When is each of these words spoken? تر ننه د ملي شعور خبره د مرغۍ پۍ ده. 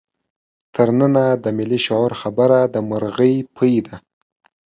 تر 0.75 0.87
ننه 0.99 1.25
د 1.43 1.45
ملي 1.57 1.79
شعور 1.85 2.11
خبره 2.21 2.59
د 2.73 2.75
مرغۍ 2.89 3.35
پۍ 3.57 3.75
ده. 3.87 3.95